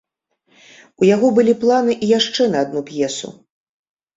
У 1.03 1.09
яго 1.09 1.27
былі 1.37 1.53
планы 1.65 1.93
і 2.05 2.09
яшчэ 2.17 2.49
на 2.55 2.65
адну 2.67 2.81
п'есу. 2.89 3.27